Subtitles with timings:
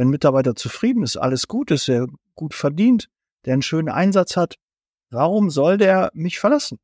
[0.00, 3.10] wenn ein Mitarbeiter zufrieden ist, alles gut ist, er gut verdient,
[3.44, 4.54] der einen schönen Einsatz hat,
[5.10, 6.78] warum soll der mich verlassen?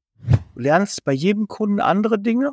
[0.55, 2.53] Du lernst bei jedem Kunden andere Dinge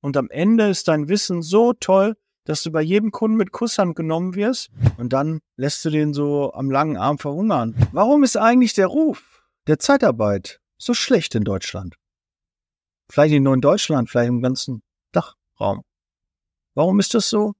[0.00, 2.14] und am Ende ist dein Wissen so toll,
[2.44, 6.52] dass du bei jedem Kunden mit Kusshand genommen wirst und dann lässt du den so
[6.52, 7.74] am langen Arm verhungern.
[7.90, 11.96] Warum ist eigentlich der Ruf der Zeitarbeit so schlecht in Deutschland?
[13.10, 14.80] Vielleicht nicht nur in Deutschland, vielleicht im ganzen
[15.10, 15.82] Dachraum.
[16.76, 17.54] Warum ist das so?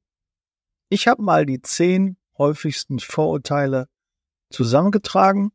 [0.89, 3.89] Ich habe mal die zehn häufigsten Vorurteile
[4.51, 5.51] zusammengetragen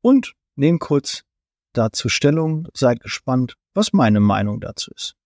[0.00, 1.24] und nehme kurz
[1.72, 2.68] dazu Stellung.
[2.74, 5.16] Seid gespannt, was meine Meinung dazu ist.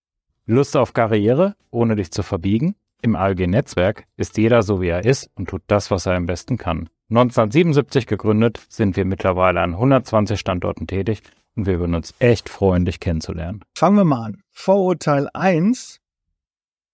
[0.45, 2.75] Lust auf Karriere, ohne dich zu verbiegen?
[3.01, 6.57] Im ALG-Netzwerk ist jeder so, wie er ist und tut das, was er am besten
[6.57, 6.89] kann.
[7.09, 11.21] 1977 gegründet, sind wir mittlerweile an 120 Standorten tätig
[11.55, 13.63] und wir würden uns echt freuen, dich kennenzulernen.
[13.75, 14.43] Fangen wir mal an.
[14.51, 15.99] Vorurteil 1.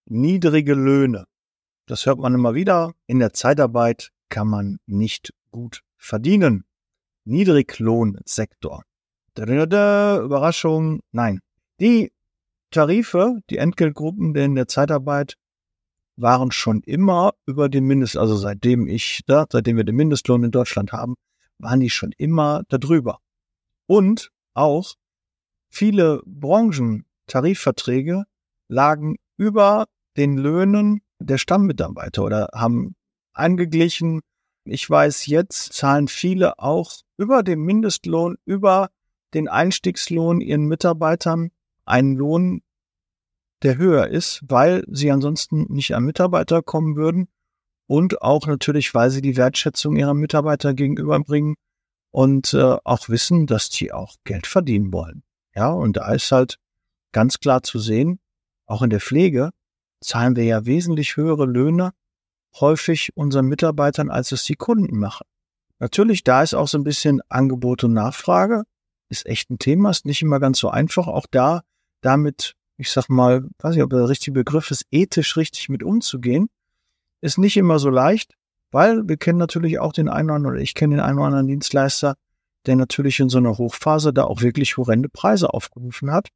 [0.06, 1.26] Niedrige Löhne.
[1.86, 2.94] Das hört man immer wieder.
[3.06, 6.64] In der Zeitarbeit kann man nicht gut verdienen.
[7.24, 8.82] Niedriglohnsektor.
[10.24, 11.00] Überraschung.
[11.12, 11.40] Nein.
[11.78, 12.12] Die
[12.72, 15.36] Tarife, die Entgeltgruppen in der Zeitarbeit
[16.16, 20.50] waren schon immer über den Mindest, also seitdem ich da, seitdem wir den Mindestlohn in
[20.50, 21.14] Deutschland haben,
[21.58, 23.20] waren die schon immer darüber.
[23.86, 24.94] Und auch
[25.68, 28.24] viele Branchentarifverträge
[28.68, 32.94] lagen über den Löhnen der Stammmitarbeiter oder haben
[33.32, 34.20] angeglichen.
[34.64, 38.90] Ich weiß, jetzt zahlen viele auch über den Mindestlohn, über
[39.34, 41.50] den Einstiegslohn ihren Mitarbeitern
[41.84, 42.62] einen Lohn,
[43.62, 47.28] der höher ist, weil sie ansonsten nicht an Mitarbeiter kommen würden
[47.86, 51.54] und auch natürlich, weil sie die Wertschätzung ihrer Mitarbeiter gegenüberbringen
[52.10, 55.22] und äh, auch wissen, dass die auch Geld verdienen wollen.
[55.54, 56.58] Ja, und da ist halt
[57.12, 58.20] ganz klar zu sehen,
[58.66, 59.50] auch in der Pflege
[60.00, 61.92] zahlen wir ja wesentlich höhere Löhne
[62.60, 65.26] häufig unseren Mitarbeitern, als es die Kunden machen.
[65.78, 68.64] Natürlich, da ist auch so ein bisschen Angebot und Nachfrage,
[69.08, 71.62] ist echt ein Thema, ist nicht immer ganz so einfach, auch da
[72.00, 76.48] damit, ich sag mal, weiß nicht, ob der richtige Begriff ist, ethisch richtig mit umzugehen,
[77.20, 78.34] ist nicht immer so leicht,
[78.70, 81.28] weil wir kennen natürlich auch den einen oder anderen, oder ich kenne den einen oder
[81.28, 82.16] anderen Dienstleister,
[82.66, 86.28] der natürlich in so einer Hochphase da auch wirklich horrende Preise aufgerufen hat,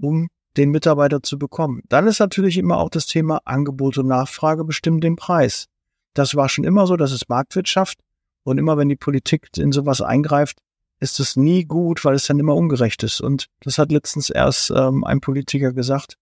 [0.00, 1.82] um den Mitarbeiter zu bekommen.
[1.88, 5.66] Dann ist natürlich immer auch das Thema Angebot und Nachfrage bestimmen den Preis.
[6.14, 7.98] Das war schon immer so, das ist Marktwirtschaft.
[8.42, 10.58] Und immer wenn die Politik in sowas eingreift,
[10.98, 13.20] ist es nie gut, weil es dann immer ungerecht ist.
[13.20, 16.16] Und das hat letztens erst ähm, ein Politiker gesagt,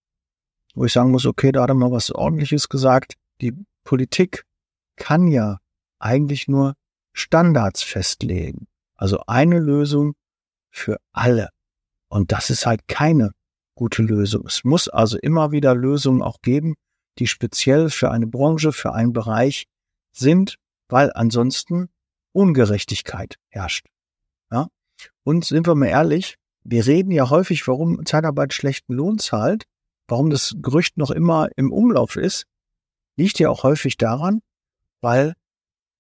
[0.75, 3.15] wo ich sagen muss, okay, da hat er mal was Ordentliches gesagt.
[3.41, 4.44] Die Politik
[4.97, 5.59] kann ja
[5.99, 6.75] eigentlich nur
[7.12, 8.67] Standards festlegen.
[8.94, 10.15] Also eine Lösung
[10.71, 11.49] für alle.
[12.09, 13.33] Und das ist halt keine
[13.78, 14.44] gute Lösung.
[14.47, 16.75] Es muss also immer wieder Lösungen auch geben,
[17.21, 19.66] die speziell für eine Branche, für einen Bereich
[20.12, 20.56] sind,
[20.89, 21.88] weil ansonsten
[22.33, 23.87] Ungerechtigkeit herrscht.
[24.50, 24.67] Ja?
[25.22, 26.34] Und sind wir mal ehrlich,
[26.65, 29.65] wir reden ja häufig, warum Zeitarbeit schlechten Lohn zahlt,
[30.09, 32.47] warum das Gerücht noch immer im Umlauf ist,
[33.17, 34.41] liegt ja auch häufig daran,
[35.00, 35.34] weil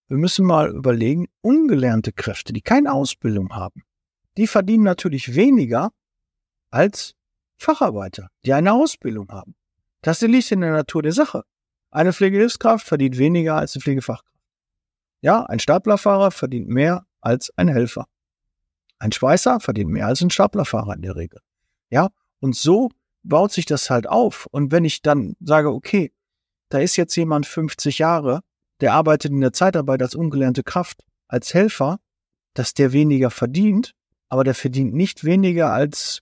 [0.08, 3.84] wir müssen mal überlegen, ungelernte Kräfte, die keine Ausbildung haben,
[4.36, 5.92] die verdienen natürlich weniger
[6.70, 7.14] als
[7.58, 9.54] Facharbeiter, die eine Ausbildung haben.
[10.02, 11.44] Das liegt in der Natur der Sache.
[11.90, 14.28] Eine Pflegehilfskraft verdient weniger als eine Pflegefachkraft.
[15.20, 18.06] Ja, ein Staplerfahrer verdient mehr als ein Helfer.
[18.98, 21.40] Ein Schweißer verdient mehr als ein Staplerfahrer in der Regel.
[21.90, 22.08] Ja,
[22.40, 22.90] und so
[23.22, 24.46] baut sich das halt auf.
[24.46, 26.12] Und wenn ich dann sage, okay,
[26.68, 28.42] da ist jetzt jemand 50 Jahre,
[28.80, 31.98] der arbeitet in der Zeitarbeit als ungelernte Kraft, als Helfer,
[32.54, 33.94] dass der weniger verdient,
[34.28, 36.20] aber der verdient nicht weniger als,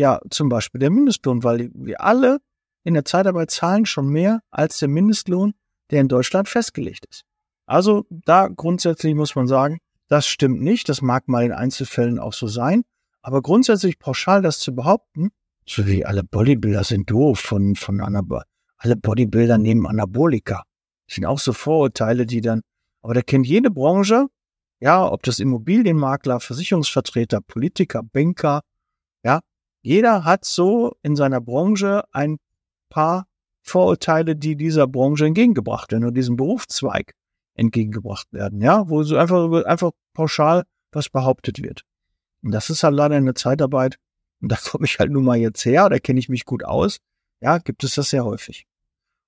[0.00, 2.38] ja, zum Beispiel der Mindestlohn, weil wir alle
[2.84, 5.52] in der Zeitarbeit zahlen schon mehr als der Mindestlohn,
[5.90, 7.24] der in Deutschland festgelegt ist.
[7.66, 9.78] Also da grundsätzlich muss man sagen,
[10.08, 10.88] das stimmt nicht.
[10.88, 12.82] Das mag mal in Einzelfällen auch so sein.
[13.22, 15.30] Aber grundsätzlich pauschal das zu behaupten,
[15.66, 18.44] so wie alle Bodybuilder sind doof von, von Anab
[18.78, 20.64] alle Bodybuilder nehmen Anabolika.
[21.06, 22.62] Das sind auch so Vorurteile, die dann,
[23.02, 24.28] aber da kennt jede Branche,
[24.80, 28.62] ja, ob das Immobilienmakler, Versicherungsvertreter, Politiker, Banker,
[29.22, 29.40] ja,
[29.82, 32.38] jeder hat so in seiner Branche ein
[32.88, 33.26] paar
[33.62, 37.14] Vorurteile, die dieser Branche entgegengebracht werden und diesem Berufszweig
[37.54, 41.82] entgegengebracht werden, ja, wo so einfach, einfach pauschal was behauptet wird.
[42.42, 43.96] Und das ist halt leider eine Zeitarbeit.
[44.40, 46.98] Und da komme ich halt nun mal jetzt her, da kenne ich mich gut aus.
[47.40, 48.66] Ja, gibt es das sehr häufig.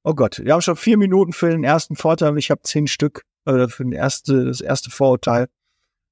[0.05, 2.37] Oh Gott, wir haben schon vier Minuten für den ersten Vorteil.
[2.37, 5.49] Ich habe zehn Stück äh, für den erste, das erste Vorurteil.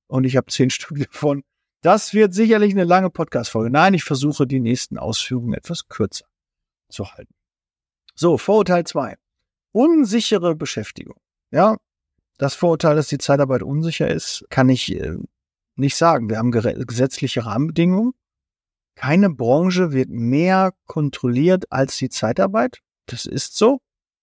[0.07, 1.43] Und ich habe zehn Stück davon.
[1.83, 3.71] Das wird sicherlich eine lange Podcast-Folge.
[3.71, 6.27] Nein, ich versuche die nächsten Ausführungen etwas kürzer
[6.91, 7.35] zu halten.
[8.15, 9.17] So, Vorurteil zwei:
[9.73, 11.19] Unsichere Beschäftigung.
[11.51, 11.77] Ja,
[12.37, 15.17] das Vorurteil, dass die Zeitarbeit unsicher ist, kann ich äh,
[15.77, 16.29] nicht sagen.
[16.29, 18.13] Wir haben gesetzliche Rahmenbedingungen.
[18.95, 22.81] Keine Branche wird mehr kontrolliert als die Zeitarbeit.
[23.07, 23.81] Das ist so.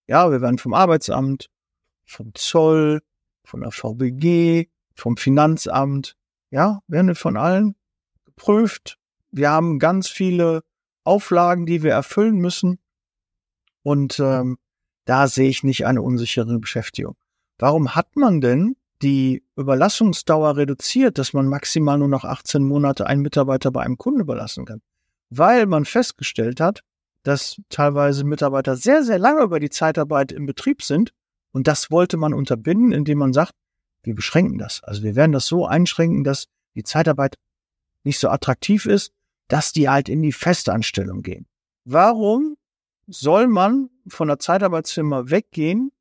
[0.07, 1.50] Ja, wir werden vom Arbeitsamt,
[2.06, 3.01] vom Zoll,
[3.44, 6.17] von der VBG, vom Finanzamt,
[6.52, 7.76] ja, werden wir von allen
[8.26, 8.98] geprüft.
[9.32, 10.64] Wir haben ganz viele
[11.04, 12.80] Auflagen, die wir erfüllen müssen.
[13.84, 14.58] Und ähm,
[15.06, 17.16] da sehe ich nicht eine unsichere Beschäftigung.
[17.58, 23.22] Warum hat man denn die Überlassungsdauer reduziert, dass man maximal nur noch 18 Monate einen
[23.22, 24.82] Mitarbeiter bei einem Kunden überlassen kann?
[25.30, 26.82] Weil man festgestellt hat,
[27.24, 31.12] dass teilweise Mitarbeiter sehr, sehr lange über die Zeitarbeit im Betrieb sind.
[31.52, 33.54] Und das wollte man unterbinden, indem man sagt,
[34.07, 34.83] wir beschränken das.
[34.83, 37.38] Also wir werden das so einschränken, dass die Zeitarbeit
[38.04, 39.12] nicht so attraktiv ist,
[39.50, 41.45] dass die halt in die Festanstellung gehen.
[41.83, 42.57] Warum
[43.06, 45.92] soll man von der Zeitarbeitsfirma weggehen,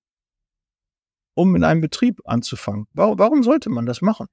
[1.34, 2.86] um in einem Betrieb anzufangen?
[2.92, 4.28] Warum, sollte man das machen?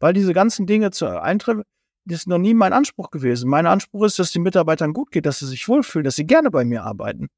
[0.00, 1.62] Weil diese ganzen Dinge zu eintreffen,
[2.06, 3.48] das ist noch nie mein Anspruch gewesen.
[3.48, 6.50] Mein Anspruch ist, dass den Mitarbeitern gut geht, dass sie sich wohlfühlen, dass sie gerne
[6.50, 7.28] bei mir arbeiten.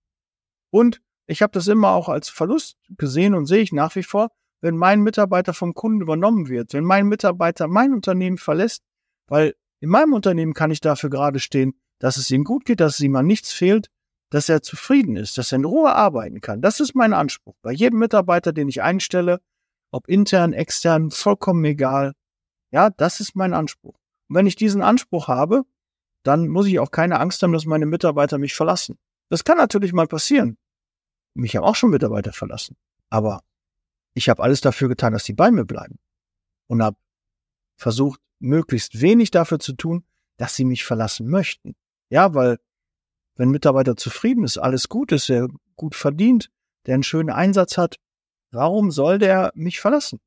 [0.71, 4.31] Und ich habe das immer auch als Verlust gesehen und sehe ich nach wie vor,
[4.61, 8.83] wenn mein Mitarbeiter vom Kunden übernommen wird, wenn mein Mitarbeiter mein Unternehmen verlässt,
[9.29, 12.95] weil in meinem Unternehmen kann ich dafür gerade stehen, dass es ihm gut geht, dass
[12.95, 13.89] es ihm an nichts fehlt,
[14.31, 16.63] dass er zufrieden ist, dass er in Ruhe arbeiten kann.
[16.63, 17.55] Das ist mein Anspruch.
[17.63, 19.41] Bei jedem Mitarbeiter, den ich einstelle,
[19.91, 22.13] ob intern, extern, vollkommen egal.
[22.71, 23.95] Ja, das ist mein Anspruch.
[24.29, 25.63] Und wenn ich diesen Anspruch habe,
[26.25, 28.99] dann muss ich auch keine Angst haben, dass meine Mitarbeiter mich verlassen.
[29.29, 30.59] Das kann natürlich mal passieren.
[31.35, 32.77] Mich haben auch schon Mitarbeiter verlassen.
[33.11, 33.43] Aber
[34.17, 35.99] ich habe alles dafür getan, dass die bei mir bleiben.
[36.69, 36.97] Und habe
[37.77, 40.05] versucht, möglichst wenig dafür zu tun,
[40.39, 41.77] dass sie mich verlassen möchten.
[42.09, 42.59] Ja, weil
[43.35, 46.51] wenn ein Mitarbeiter zufrieden ist, alles gut ist, er gut verdient,
[46.87, 47.97] der einen schönen Einsatz hat,
[48.53, 50.21] warum soll der mich verlassen?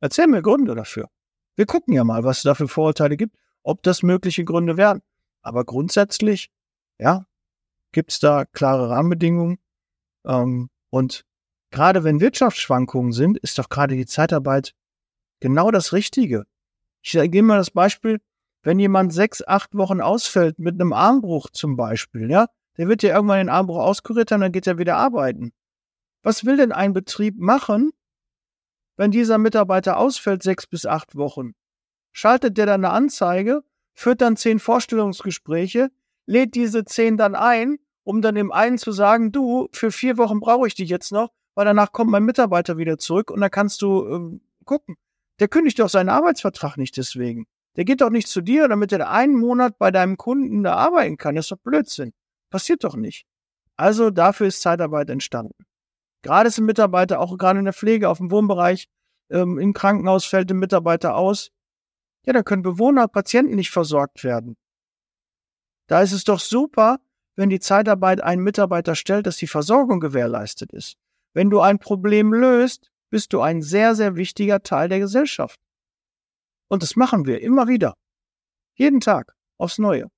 [0.00, 1.08] Erzähl mir Gründe dafür.
[1.54, 5.02] Wir gucken ja mal, was es da für Vorurteile gibt, ob das mögliche Gründe wären.
[5.42, 6.50] Aber grundsätzlich,
[6.98, 7.26] ja,
[7.92, 9.58] gibt's da klare Rahmenbedingungen.
[10.26, 11.24] Ähm, und
[11.76, 14.72] gerade wenn Wirtschaftsschwankungen sind, ist doch gerade die Zeitarbeit
[15.40, 16.46] genau das Richtige.
[17.02, 18.18] Ich gebe mal das Beispiel,
[18.62, 22.46] wenn jemand sechs, acht Wochen ausfällt mit einem Armbruch zum Beispiel, ja,
[22.78, 25.52] der wird ja irgendwann den Armbruch auskuriert haben, dann geht er wieder arbeiten.
[26.22, 27.92] Was will denn ein Betrieb machen,
[28.96, 31.52] wenn dieser Mitarbeiter ausfällt sechs bis acht Wochen?
[32.12, 33.62] Schaltet der dann eine Anzeige,
[33.92, 35.90] führt dann zehn Vorstellungsgespräche,
[36.24, 40.40] lädt diese zehn dann ein, um dann dem einen zu sagen, du, für vier Wochen
[40.40, 43.82] brauche ich dich jetzt noch, weil danach kommt mein Mitarbeiter wieder zurück und dann kannst
[43.82, 44.96] du ähm, gucken.
[45.40, 47.46] Der kündigt doch seinen Arbeitsvertrag nicht deswegen.
[47.76, 51.16] Der geht doch nicht zu dir, damit er einen Monat bei deinem Kunden da arbeiten
[51.16, 51.34] kann.
[51.34, 52.12] Das ist doch Blödsinn.
[52.50, 53.26] Passiert doch nicht.
[53.76, 55.64] Also dafür ist Zeitarbeit entstanden.
[56.22, 58.88] Gerade sind Mitarbeiter, auch gerade in der Pflege, auf dem Wohnbereich,
[59.30, 61.50] ähm, im Krankenhaus fällt ein Mitarbeiter aus.
[62.24, 64.56] Ja, da können Bewohner, Patienten nicht versorgt werden.
[65.86, 66.98] Da ist es doch super,
[67.36, 70.96] wenn die Zeitarbeit einen Mitarbeiter stellt, dass die Versorgung gewährleistet ist.
[71.36, 75.60] Wenn du ein Problem löst, bist du ein sehr, sehr wichtiger Teil der Gesellschaft.
[76.68, 77.92] Und das machen wir immer wieder.
[78.74, 80.10] Jeden Tag aufs Neue.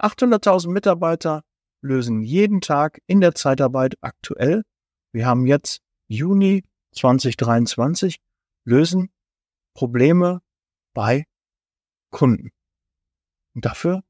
[0.00, 1.42] 800.000 Mitarbeiter
[1.80, 4.62] lösen jeden Tag in der Zeitarbeit aktuell.
[5.10, 6.62] Wir haben jetzt Juni
[6.92, 8.20] 2023,
[8.64, 9.10] lösen
[9.74, 10.40] Probleme
[10.94, 11.26] bei
[12.10, 12.52] Kunden.
[13.56, 14.04] Und dafür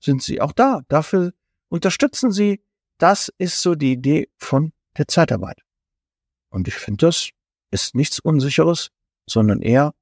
[0.00, 0.80] sind sie auch da.
[0.88, 1.34] Dafür
[1.68, 2.64] unterstützen sie.
[2.98, 5.62] Das ist so die Idee von der Zeitarbeit.
[6.50, 7.30] Und ich finde, das
[7.70, 8.90] ist nichts Unsicheres,
[9.28, 9.94] sondern eher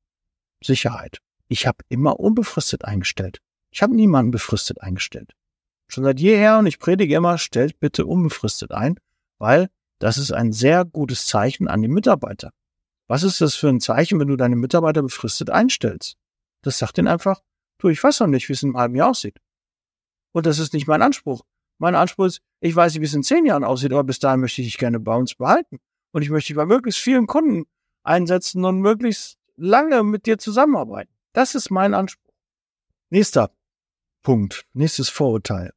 [0.62, 1.18] Sicherheit.
[1.48, 3.40] Ich habe immer unbefristet eingestellt.
[3.70, 5.32] Ich habe niemanden befristet eingestellt.
[5.88, 8.98] Schon seit jeher und ich predige immer, stellt bitte unbefristet ein,
[9.38, 12.52] weil das ist ein sehr gutes Zeichen an die Mitarbeiter.
[13.06, 16.16] Was ist das für ein Zeichen, wenn du deine Mitarbeiter befristet einstellst?
[16.62, 17.40] Das sagt ihnen einfach,
[17.78, 19.38] du, ich weiß noch nicht, wie es in einem halben Jahr aussieht.
[20.32, 21.44] Und das ist nicht mein Anspruch.
[21.78, 24.40] Mein Anspruch ist, ich weiß nicht, wie es in zehn Jahren aussieht, aber bis dahin
[24.40, 25.78] möchte ich dich gerne bei uns behalten.
[26.16, 27.66] Und ich möchte dich bei möglichst vielen Kunden
[28.02, 31.12] einsetzen und möglichst lange mit dir zusammenarbeiten.
[31.34, 32.32] Das ist mein Anspruch.
[33.10, 33.50] Nächster
[34.22, 35.74] Punkt, nächstes Vorurteil.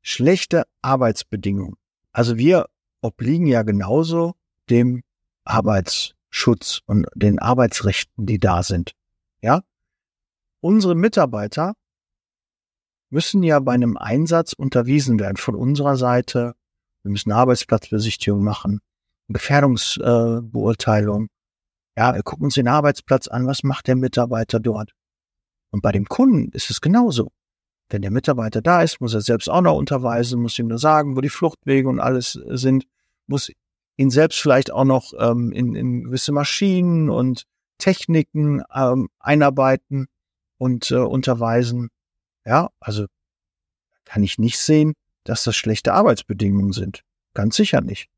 [0.00, 1.76] Schlechte Arbeitsbedingungen.
[2.12, 2.70] Also wir
[3.02, 4.36] obliegen ja genauso
[4.70, 5.02] dem
[5.44, 8.92] Arbeitsschutz und den Arbeitsrechten, die da sind.
[9.42, 9.64] Ja?
[10.60, 11.74] Unsere Mitarbeiter
[13.10, 16.54] müssen ja bei einem Einsatz unterwiesen werden von unserer Seite.
[17.02, 18.80] Wir müssen Arbeitsplatzbesichtigung machen,
[19.28, 21.28] Gefährdungsbeurteilung,
[21.96, 24.92] ja, wir gucken uns den Arbeitsplatz an, was macht der Mitarbeiter dort?
[25.70, 27.30] Und bei dem Kunden ist es genauso.
[27.88, 31.16] Wenn der Mitarbeiter da ist, muss er selbst auch noch unterweisen, muss ihm nur sagen,
[31.16, 32.86] wo die Fluchtwege und alles sind,
[33.26, 33.50] muss
[33.96, 37.44] ihn selbst vielleicht auch noch ähm, in, in gewisse Maschinen und
[37.78, 40.06] Techniken ähm, einarbeiten
[40.58, 41.90] und äh, unterweisen.
[42.44, 43.06] Ja, also
[44.04, 47.02] kann ich nicht sehen, dass das schlechte Arbeitsbedingungen sind.
[47.34, 48.08] Ganz sicher nicht.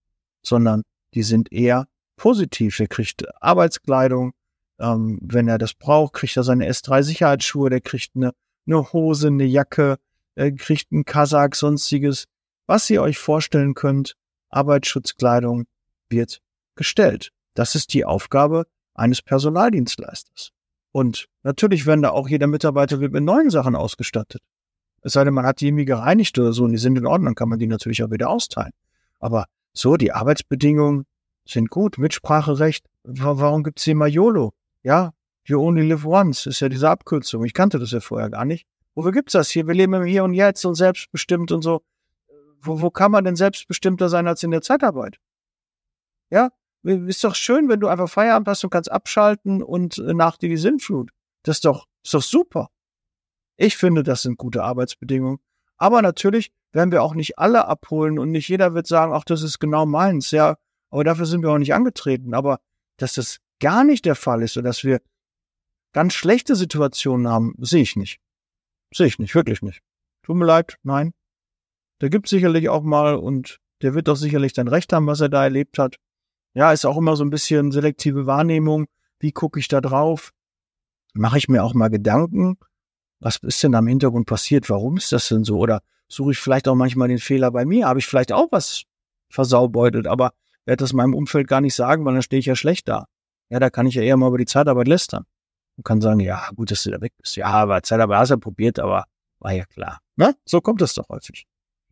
[0.42, 0.82] Sondern
[1.16, 2.78] die sind eher positiv.
[2.78, 4.32] Er kriegt Arbeitskleidung,
[4.78, 8.32] ähm, wenn er das braucht, kriegt er seine S3-Sicherheitsschuhe, der kriegt eine,
[8.66, 9.96] eine Hose, eine Jacke,
[10.35, 12.26] er kriegt einen Kasach, sonstiges.
[12.66, 14.14] Was ihr euch vorstellen könnt,
[14.50, 15.64] Arbeitsschutzkleidung
[16.08, 16.40] wird
[16.75, 17.32] gestellt.
[17.54, 20.50] Das ist die Aufgabe eines Personaldienstleisters.
[20.92, 24.42] Und natürlich werden da auch jeder Mitarbeiter wird mit neuen Sachen ausgestattet.
[25.00, 27.26] Es sei denn, man hat die irgendwie gereinigt oder so und die sind in Ordnung,
[27.26, 28.73] dann kann man die natürlich auch wieder austeilen.
[29.20, 29.46] Aber
[29.78, 31.06] so, die Arbeitsbedingungen
[31.47, 32.87] sind gut, Mitspracherecht.
[33.04, 34.52] Warum gibt's hier mal YOLO?
[34.83, 35.12] Ja,
[35.45, 37.45] You Only Live Once ist ja diese Abkürzung.
[37.45, 38.66] Ich kannte das ja vorher gar nicht.
[38.95, 39.66] Wofür gibt's das hier?
[39.66, 41.83] Wir leben im Hier und Jetzt und selbstbestimmt und so.
[42.61, 45.18] Wo, wo kann man denn selbstbestimmter sein als in der Zeitarbeit?
[46.30, 46.50] Ja,
[46.83, 50.49] ist doch schön, wenn du einfach Feierabend hast und kannst abschalten und äh, nach dir
[50.49, 51.11] die Sinnflut.
[51.42, 52.71] Das ist doch, ist doch super.
[53.56, 55.38] Ich finde, das sind gute Arbeitsbedingungen.
[55.78, 59.42] Aber natürlich werden wir auch nicht alle abholen und nicht jeder wird sagen, ach, das
[59.42, 60.30] ist genau meins.
[60.30, 60.56] Ja,
[60.90, 62.35] aber dafür sind wir auch nicht angetreten.
[62.35, 62.61] Aber
[62.97, 65.00] dass das gar nicht der Fall ist und dass wir
[65.92, 68.21] ganz schlechte Situationen haben, sehe ich nicht.
[68.95, 69.80] Sehe ich nicht, wirklich nicht.
[70.23, 71.12] Tut mir leid, nein.
[72.00, 75.28] Der gibt sicherlich auch mal und der wird doch sicherlich dann recht haben, was er
[75.28, 75.97] da erlebt hat.
[76.54, 78.87] Ja, ist auch immer so ein bisschen selektive Wahrnehmung.
[79.18, 80.33] Wie gucke ich da drauf?
[81.14, 82.59] Mache ich mir auch mal Gedanken,
[83.20, 84.68] was ist denn da im Hintergrund passiert?
[84.68, 85.58] Warum ist das denn so?
[85.58, 87.87] Oder suche ich vielleicht auch manchmal den Fehler bei mir?
[87.87, 88.82] Habe ich vielleicht auch was
[89.28, 90.06] versaubeutelt?
[90.06, 90.32] Aber
[90.64, 93.06] werde das meinem Umfeld gar nicht sagen, weil dann stehe ich ja schlecht da.
[93.49, 95.25] Ja, da kann ich ja eher mal über die Zeitarbeit lästern.
[95.76, 97.37] Und kann sagen, ja, gut, dass du da weg bist.
[97.37, 99.04] Ja, aber Zeitarbeit hast du ja probiert, aber
[99.38, 100.00] war ja klar.
[100.16, 100.35] Ne?
[100.44, 101.46] So kommt es doch häufig.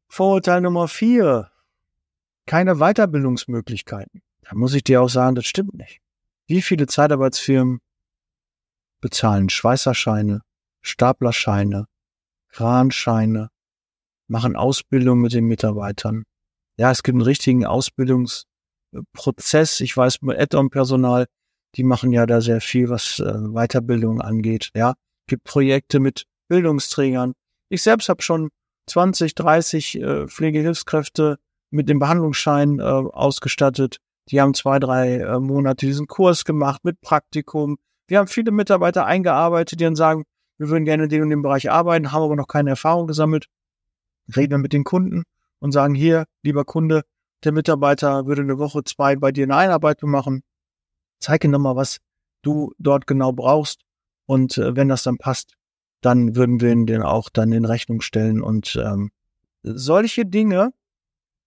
[0.09, 1.51] Vorurteil Nummer vier.
[2.47, 4.23] Keine Weiterbildungsmöglichkeiten.
[4.43, 6.01] Da muss ich dir auch sagen, das stimmt nicht.
[6.47, 7.81] Wie viele Zeitarbeitsfirmen
[9.01, 10.43] bezahlen Schweißerscheine,
[10.85, 11.87] Staplerscheine,
[12.51, 13.49] Kranscheine,
[14.29, 16.25] machen Ausbildung mit den Mitarbeitern.
[16.79, 19.81] Ja, es gibt einen richtigen Ausbildungsprozess.
[19.81, 21.25] Ich weiß, Add-on-Personal,
[21.75, 24.71] die machen ja da sehr viel, was äh, Weiterbildung angeht.
[24.75, 24.93] Ja,
[25.27, 27.33] gibt Projekte mit Bildungsträgern.
[27.71, 28.51] Ich selbst habe schon
[28.89, 31.39] 20, 30 äh, Pflegehilfskräfte
[31.71, 33.97] mit dem Behandlungsschein äh, ausgestattet.
[34.31, 37.79] Die haben zwei, drei Monate diesen Kurs gemacht mit Praktikum.
[38.07, 40.25] Wir haben viele Mitarbeiter eingearbeitet, die dann sagen,
[40.59, 43.47] wir würden gerne in dem und dem Bereich arbeiten, haben aber noch keine Erfahrung gesammelt.
[44.35, 45.25] Reden wir mit den Kunden
[45.59, 47.03] und sagen, hier, lieber Kunde,
[47.43, 50.43] der Mitarbeiter würde eine Woche, zwei bei dir eine Einarbeitung machen.
[51.19, 51.99] Zeig ihm nochmal, was
[52.43, 53.83] du dort genau brauchst.
[54.27, 55.55] Und äh, wenn das dann passt,
[56.01, 58.43] dann würden wir ihn den auch dann in Rechnung stellen.
[58.43, 59.11] Und ähm,
[59.63, 60.73] solche Dinge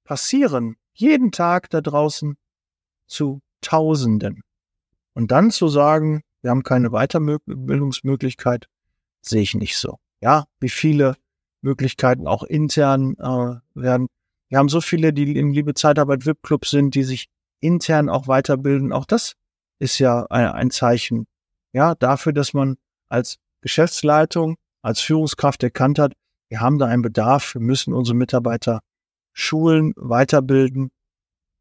[0.04, 2.38] passieren jeden Tag da draußen
[3.08, 4.44] zu Tausenden.
[5.14, 8.68] Und dann zu sagen, wir haben keine Weiterbildungsmöglichkeit,
[9.28, 9.98] sehe ich nicht so.
[10.22, 11.16] Ja, wie viele
[11.62, 14.08] Möglichkeiten auch intern äh, werden.
[14.50, 17.28] Wir haben so viele, die im Liebe Zeitarbeit VIP Club sind, die sich
[17.60, 18.94] intern auch weiterbilden.
[18.94, 19.34] Auch das
[19.80, 21.28] ist ja ein, ein Zeichen,
[21.74, 22.78] ja, dafür, dass man
[23.10, 26.14] als Geschäftsleitung, als Führungskraft erkannt hat,
[26.50, 28.80] wir haben da einen Bedarf, wir müssen unsere Mitarbeiter
[29.34, 30.92] schulen, weiterbilden.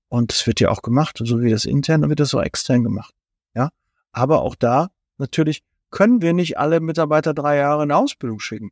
[0.09, 1.19] Und das wird ja auch gemacht.
[1.23, 3.15] So wie das intern, dann wird das auch extern gemacht.
[3.55, 3.71] Ja.
[4.13, 5.63] Aber auch da natürlich
[5.97, 8.71] können wir nicht alle Mitarbeiter drei Jahre in Ausbildung schicken.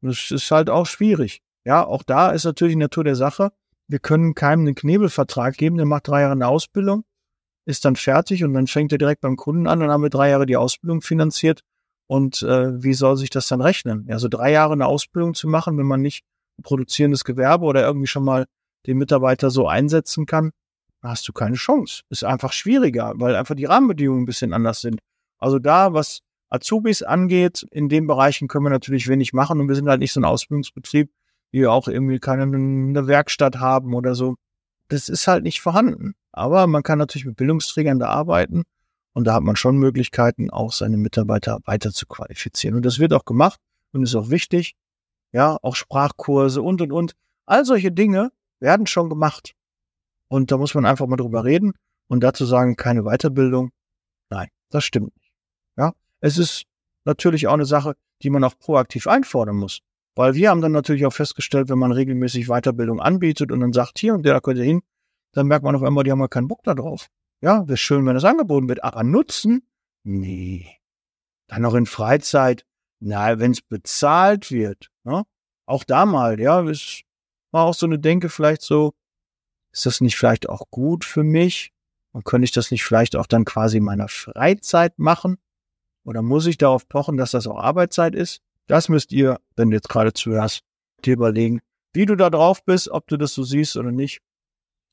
[0.00, 1.40] Das ist halt auch schwierig.
[1.64, 3.52] Ja, auch da ist natürlich die Natur der Sache.
[3.86, 7.04] Wir können keinem einen Knebelvertrag geben, der macht drei Jahre eine Ausbildung,
[7.66, 10.28] ist dann fertig und dann fängt er direkt beim Kunden an, dann haben wir drei
[10.30, 11.60] Jahre die Ausbildung finanziert.
[12.08, 14.04] Und äh, wie soll sich das dann rechnen?
[14.08, 16.24] Ja, so drei Jahre eine Ausbildung zu machen, wenn man nicht
[16.58, 18.46] ein produzierendes Gewerbe oder irgendwie schon mal
[18.88, 20.50] den Mitarbeiter so einsetzen kann,
[21.00, 22.02] hast du keine Chance.
[22.10, 24.98] Ist einfach schwieriger, weil einfach die Rahmenbedingungen ein bisschen anders sind.
[25.38, 29.74] Also da, was Azubis angeht, in den Bereichen können wir natürlich wenig machen und wir
[29.74, 31.10] sind halt nicht so ein Ausbildungsbetrieb,
[31.50, 34.36] wie auch irgendwie keine eine Werkstatt haben oder so.
[34.88, 36.14] Das ist halt nicht vorhanden.
[36.32, 38.62] Aber man kann natürlich mit Bildungsträgern da arbeiten
[39.14, 42.76] und da hat man schon Möglichkeiten, auch seine Mitarbeiter weiter zu qualifizieren.
[42.76, 43.58] Und das wird auch gemacht
[43.92, 44.76] und ist auch wichtig.
[45.32, 47.12] Ja, auch Sprachkurse und, und, und.
[47.46, 49.54] All solche Dinge werden schon gemacht.
[50.28, 51.72] Und da muss man einfach mal drüber reden
[52.08, 53.70] und dazu sagen, keine Weiterbildung.
[54.28, 55.32] Nein, das stimmt nicht.
[55.78, 56.64] Ja, es ist
[57.04, 59.80] natürlich auch eine Sache, die man auch proaktiv einfordern muss.
[60.14, 63.98] Weil wir haben dann natürlich auch festgestellt, wenn man regelmäßig Weiterbildung anbietet und dann sagt,
[63.98, 64.82] hier und der könnt ihr hin,
[65.32, 67.08] dann merkt man auf einmal, die haben ja keinen Bock da drauf.
[67.42, 69.68] Ja, wäre schön, wenn das angeboten wird, aber nutzen?
[70.04, 70.66] Nee.
[71.48, 72.64] Dann noch in Freizeit?
[72.98, 74.90] Na, wenn es bezahlt wird.
[75.04, 75.24] Ne?
[75.66, 77.02] Auch da mal, ja, es
[77.50, 78.94] war auch so eine Denke vielleicht so,
[79.70, 81.72] ist das nicht vielleicht auch gut für mich?
[82.12, 85.36] Und könnte ich das nicht vielleicht auch dann quasi in meiner Freizeit machen?
[86.06, 88.40] Oder muss ich darauf pochen, dass das auch Arbeitszeit ist?
[88.68, 90.62] Das müsst ihr, wenn du jetzt gerade zuhörst,
[91.04, 91.60] dir überlegen,
[91.92, 94.20] wie du da drauf bist, ob du das so siehst oder nicht.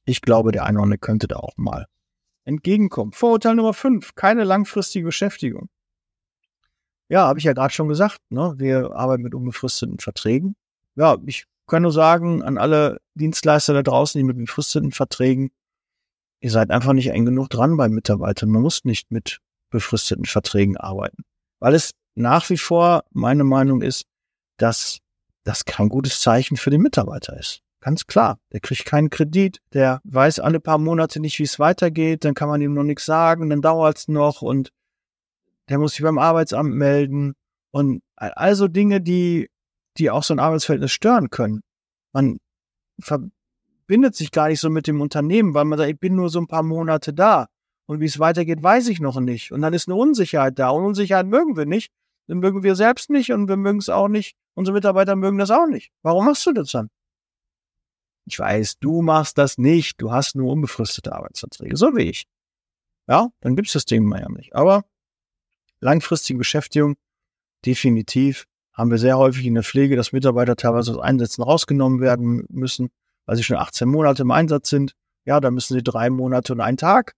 [0.06, 1.86] Ich glaube, der andere könnte da auch mal
[2.46, 3.12] entgegenkommen.
[3.12, 5.70] Vorurteil Nummer 5, keine langfristige Beschäftigung.
[7.10, 8.56] Ja, habe ich ja gerade schon gesagt, ne?
[8.58, 10.56] wir arbeiten mit unbefristeten Verträgen.
[10.96, 15.52] Ja, ich kann nur sagen an alle Dienstleister da draußen, die mit befristeten Verträgen,
[16.40, 18.50] ihr seid einfach nicht eng genug dran bei Mitarbeitern.
[18.50, 19.43] Man muss nicht mit
[19.74, 21.24] befristeten Verträgen arbeiten.
[21.60, 24.06] Weil es nach wie vor meine Meinung ist,
[24.58, 25.00] dass
[25.44, 27.62] das kein gutes Zeichen für den Mitarbeiter ist.
[27.82, 28.40] Ganz klar.
[28.54, 32.48] Der kriegt keinen Kredit, der weiß alle paar Monate nicht, wie es weitergeht, dann kann
[32.48, 34.70] man ihm noch nichts sagen, dann dauert es noch und
[35.68, 37.34] der muss sich beim Arbeitsamt melden
[37.72, 39.50] und also Dinge, die,
[39.98, 41.62] die auch so ein Arbeitsverhältnis stören können.
[42.14, 42.38] Man
[43.02, 46.40] verbindet sich gar nicht so mit dem Unternehmen, weil man sagt, ich bin nur so
[46.40, 47.48] ein paar Monate da.
[47.86, 49.52] Und wie es weitergeht, weiß ich noch nicht.
[49.52, 50.70] Und dann ist eine Unsicherheit da.
[50.70, 51.92] Und Unsicherheit mögen wir nicht.
[52.28, 54.36] Dann mögen wir selbst nicht und wir mögen es auch nicht.
[54.54, 55.92] Unsere Mitarbeiter mögen das auch nicht.
[56.02, 56.90] Warum machst du das dann?
[58.26, 60.00] Ich weiß, du machst das nicht.
[60.02, 62.26] Du hast nur unbefristete Arbeitsverträge, so wie ich.
[63.08, 64.56] Ja, dann gibt's das Ding ja nicht.
[64.56, 64.86] Aber
[65.82, 66.96] langfristige Beschäftigung,
[67.66, 72.46] definitiv, haben wir sehr häufig in der Pflege, dass Mitarbeiter teilweise aus Einsätzen rausgenommen werden
[72.50, 72.90] müssen,
[73.26, 74.96] weil sie schon 18 Monate im Einsatz sind.
[75.26, 77.14] Ja, da müssen sie drei Monate und einen Tag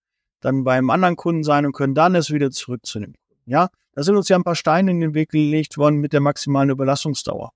[0.45, 3.19] dann beim anderen Kunden sein und können dann es wieder zurück zu dem Kunden.
[3.45, 6.21] Ja, da sind uns ja ein paar Steine in den Weg gelegt worden mit der
[6.21, 7.51] maximalen Überlassungsdauer.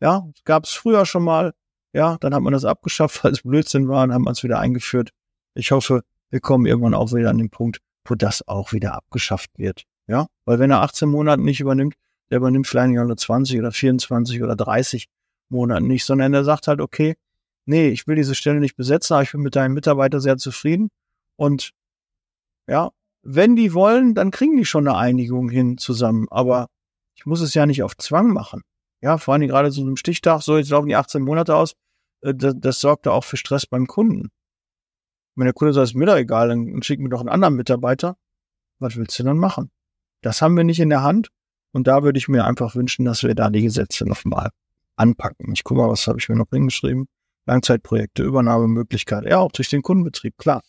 [0.00, 1.54] Ja, gab es früher schon mal.
[1.92, 4.58] Ja, dann hat man das abgeschafft, weil es Blödsinn war, und haben man es wieder
[4.58, 5.10] eingeführt.
[5.54, 9.50] Ich hoffe, wir kommen irgendwann auch wieder an den Punkt, wo das auch wieder abgeschafft
[9.56, 9.84] wird.
[10.06, 11.94] Ja, weil wenn er 18 Monate nicht übernimmt,
[12.30, 15.06] der übernimmt vielleicht nur 20 oder 24 oder 30
[15.48, 17.14] Monate nicht, sondern er sagt halt, okay,
[17.64, 20.90] nee, ich will diese Stelle nicht besetzen, aber ich bin mit deinem Mitarbeiter sehr zufrieden
[21.36, 21.70] und
[22.66, 22.90] ja,
[23.22, 26.26] wenn die wollen, dann kriegen die schon eine Einigung hin zusammen.
[26.30, 26.68] Aber
[27.14, 28.62] ich muss es ja nicht auf Zwang machen.
[29.00, 31.74] Ja, vor allem gerade so einem Stichtag, so jetzt laufen die 18 Monate aus,
[32.22, 34.30] äh, das, das sorgt da auch für Stress beim Kunden.
[35.36, 38.16] Wenn der Kunde sagt, ist mir doch egal, dann schick mir doch einen anderen Mitarbeiter.
[38.78, 39.70] Was willst du dann machen?
[40.22, 41.28] Das haben wir nicht in der Hand.
[41.72, 44.50] Und da würde ich mir einfach wünschen, dass wir da die Gesetze nochmal
[44.96, 45.52] anpacken.
[45.52, 47.08] Ich gucke mal, was habe ich mir noch hingeschrieben.
[47.46, 50.62] Langzeitprojekte, Übernahmemöglichkeit, ja, auch durch den Kundenbetrieb, klar.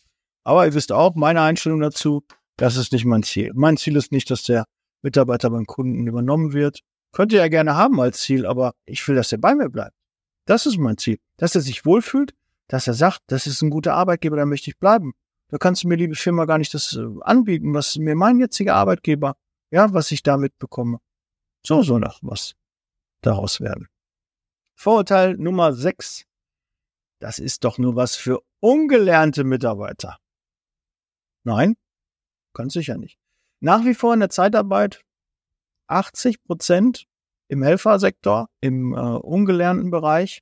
[0.45, 2.23] Aber ihr wisst auch, meine Einstellung dazu,
[2.55, 3.51] das ist nicht mein Ziel.
[3.55, 4.65] Mein Ziel ist nicht, dass der
[5.01, 6.79] Mitarbeiter beim Kunden übernommen wird.
[7.11, 9.95] Könnte er gerne haben als Ziel, aber ich will, dass er bei mir bleibt.
[10.45, 11.17] Das ist mein Ziel.
[11.37, 12.33] Dass er sich wohlfühlt,
[12.67, 15.13] dass er sagt, das ist ein guter Arbeitgeber, da möchte ich bleiben.
[15.49, 18.75] Da kannst du mir, liebe Firma, gar nicht das äh, anbieten, was mir mein jetziger
[18.75, 19.35] Arbeitgeber,
[19.71, 20.99] ja, was ich damit bekomme.
[21.65, 22.53] So soll noch was
[23.21, 23.87] daraus werden.
[24.75, 26.25] Vorurteil Nummer 6.
[27.19, 30.17] Das ist doch nur was für ungelernte Mitarbeiter.
[31.45, 31.75] Nein,
[32.53, 33.17] ganz sicher nicht.
[33.61, 35.01] Nach wie vor in der Zeitarbeit
[35.87, 37.05] 80 Prozent
[37.47, 40.41] im Helfersektor, im äh, ungelernten Bereich.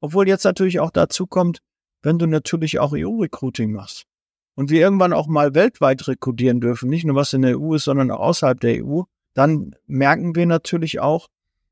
[0.00, 1.60] Obwohl jetzt natürlich auch dazu kommt,
[2.02, 4.04] wenn du natürlich auch EU-Recruiting machst
[4.54, 7.84] und wir irgendwann auch mal weltweit rekrutieren dürfen, nicht nur was in der EU ist,
[7.84, 11.28] sondern auch außerhalb der EU, dann merken wir natürlich auch,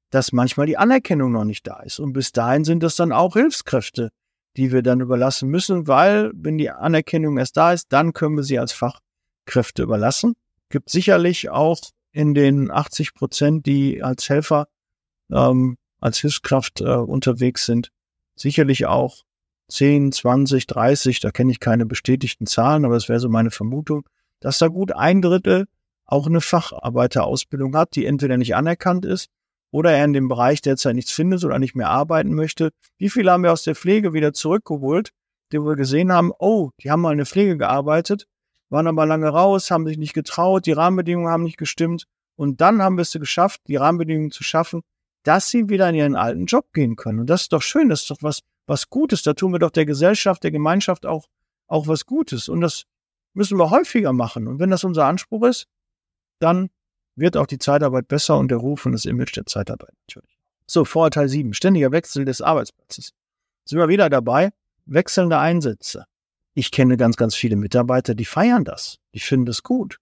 [0.09, 1.99] dass manchmal die Anerkennung noch nicht da ist.
[1.99, 4.11] Und bis dahin sind das dann auch Hilfskräfte,
[4.57, 8.45] die wir dann überlassen müssen, weil wenn die Anerkennung erst da ist, dann können wir
[8.45, 10.35] sie als Fachkräfte überlassen.
[10.69, 11.81] Gibt sicherlich auch
[12.13, 14.69] in den 80 Prozent, die als Helfer,
[15.31, 17.91] ähm, als Hilfskraft äh, unterwegs sind,
[18.37, 19.23] sicherlich auch
[19.69, 24.07] 10, 20, 30, da kenne ich keine bestätigten Zahlen, aber es wäre so meine Vermutung,
[24.41, 25.67] dass da gut ein Drittel
[26.05, 29.31] auch eine Facharbeiterausbildung hat, die entweder nicht anerkannt ist
[29.73, 32.71] oder er in dem Bereich derzeit nichts findet oder nicht mehr arbeiten möchte.
[32.99, 35.11] Wie viele haben wir aus der Pflege wieder zurückgeholt,
[35.51, 38.27] die wir gesehen haben, oh, die haben mal in der Pflege gearbeitet,
[38.69, 42.07] waren aber lange raus, haben sich nicht getraut, die Rahmenbedingungen haben nicht gestimmt
[42.37, 44.83] und dann haben wir es geschafft, die Rahmenbedingungen zu schaffen,
[45.23, 47.21] dass sie wieder in ihren alten Job gehen können.
[47.21, 49.23] Und das ist doch schön, das ist doch was, was Gutes.
[49.23, 51.27] Da tun wir doch der Gesellschaft, der Gemeinschaft auch,
[51.69, 52.49] auch was Gutes.
[52.49, 52.85] Und das
[53.35, 54.49] müssen wir häufiger machen.
[54.49, 55.67] Und wenn das unser Anspruch ist,
[56.41, 56.71] dann
[57.17, 60.39] wird auch die Zeitarbeit besser und der Ruf und das Image der Zeitarbeit natürlich.
[60.67, 61.53] So, Vorteil 7.
[61.55, 63.13] Ständiger Wechsel des Arbeitsplatzes.
[63.65, 64.51] Sind wir wieder dabei?
[64.87, 66.07] Wechselnde Einsätze.
[66.55, 68.99] Ich kenne ganz, ganz viele Mitarbeiter, die feiern das.
[69.15, 69.99] Die finden es gut.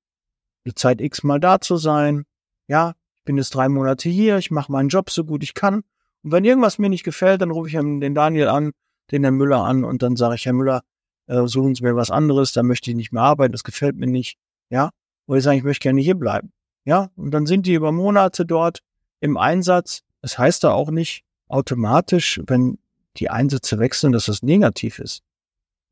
[0.64, 2.24] Eine Zeit X mal da zu sein.
[2.66, 5.82] Ja, ich bin jetzt drei Monate hier, ich mache meinen Job so gut ich kann.
[6.22, 8.72] Und wenn irgendwas mir nicht gefällt, dann rufe ich den Daniel an,
[9.10, 10.82] den Herrn Müller an und dann sage ich, Herr Müller,
[11.26, 14.06] äh, suchen Sie mir was anderes, da möchte ich nicht mehr arbeiten, das gefällt mir
[14.06, 14.36] nicht.
[14.68, 14.90] Ja,
[15.26, 16.52] oder ich sage, ich möchte gerne hier bleiben.
[16.84, 18.80] Ja, und dann sind die über Monate dort
[19.20, 20.02] im Einsatz.
[20.22, 22.78] Das heißt da auch nicht automatisch, wenn
[23.16, 25.22] die Einsätze wechseln, dass das negativ ist.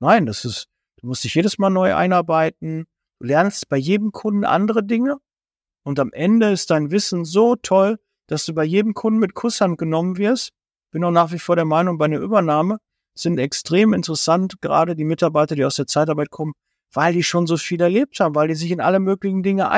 [0.01, 0.69] Nein, das ist,
[1.01, 2.87] du musst dich jedes Mal neu einarbeiten.
[3.19, 5.17] Du lernst bei jedem Kunden andere Dinge.
[5.83, 9.79] Und am Ende ist dein Wissen so toll, dass du bei jedem Kunden mit Kusshand
[9.79, 10.53] genommen wirst.
[10.91, 12.79] Bin auch nach wie vor der Meinung, bei einer Übernahme
[13.15, 16.53] sind extrem interessant, gerade die Mitarbeiter, die aus der Zeitarbeit kommen,
[16.93, 19.71] weil die schon so viel erlebt haben, weil die sich in alle möglichen Dinge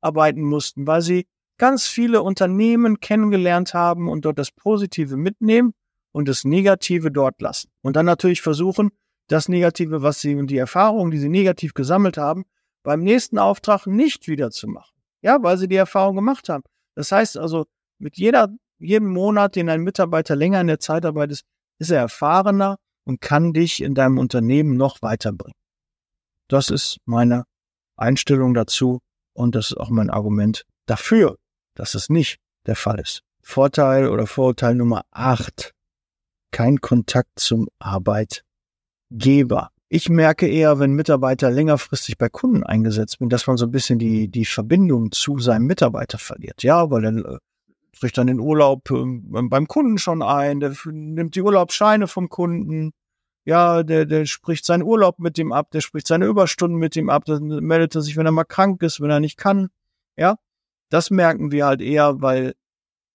[0.00, 1.26] einarbeiten mussten, weil sie
[1.58, 5.72] ganz viele Unternehmen kennengelernt haben und dort das Positive mitnehmen
[6.12, 7.70] und das Negative dort lassen.
[7.82, 8.90] Und dann natürlich versuchen,
[9.28, 12.44] das Negative, was sie und die Erfahrungen, die sie negativ gesammelt haben,
[12.82, 14.94] beim nächsten Auftrag nicht wieder zu machen.
[15.22, 16.62] Ja, weil sie die Erfahrung gemacht haben.
[16.94, 17.66] Das heißt also,
[17.98, 21.44] mit jeder, jedem Monat, den ein Mitarbeiter länger in der Zeitarbeit ist,
[21.78, 25.56] ist er erfahrener und kann dich in deinem Unternehmen noch weiterbringen.
[26.48, 27.44] Das ist meine
[27.96, 29.00] Einstellung dazu
[29.36, 31.36] und das ist auch mein Argument dafür,
[31.74, 33.22] dass es nicht der Fall ist.
[33.42, 35.72] Vorteil oder Vorurteil Nummer acht:
[36.50, 39.70] Kein Kontakt zum Arbeitgeber.
[39.88, 44.00] Ich merke eher, wenn Mitarbeiter längerfristig bei Kunden eingesetzt sind, dass man so ein bisschen
[44.00, 46.64] die, die Verbindung zu seinem Mitarbeiter verliert.
[46.64, 47.38] Ja, weil dann äh,
[47.92, 52.92] spricht dann den Urlaub ähm, beim Kunden schon ein, der nimmt die Urlaubsscheine vom Kunden,
[53.46, 57.08] ja, der, der spricht seinen Urlaub mit ihm ab, der spricht seine Überstunden mit ihm
[57.08, 59.68] ab, dann meldet er sich, wenn er mal krank ist, wenn er nicht kann,
[60.16, 60.36] ja.
[60.90, 62.54] Das merken wir halt eher, weil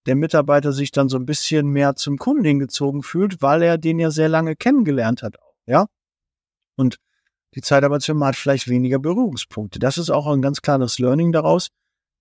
[0.07, 3.99] der Mitarbeiter sich dann so ein bisschen mehr zum Kunden hingezogen fühlt, weil er den
[3.99, 5.87] ja sehr lange kennengelernt hat, ja.
[6.77, 6.97] Und
[7.53, 9.79] die Zeitarbeitsfirma hat vielleicht weniger Berührungspunkte.
[9.79, 11.67] Das ist auch ein ganz klares Learning daraus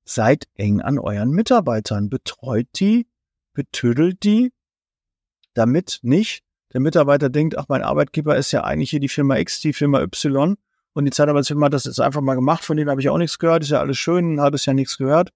[0.05, 3.07] seid eng an euren Mitarbeitern, betreut die,
[3.53, 4.53] betüdelt die,
[5.55, 6.42] damit nicht
[6.73, 10.01] der Mitarbeiter denkt, ach, mein Arbeitgeber ist ja eigentlich hier die Firma X, die Firma
[10.01, 10.57] Y
[10.93, 13.39] und die Zeitarbeitsfirma hat das jetzt einfach mal gemacht, von denen habe ich auch nichts
[13.39, 15.31] gehört, ist ja alles schön, hat es ja nichts gehört.